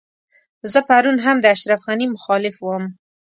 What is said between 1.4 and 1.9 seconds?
د اشرف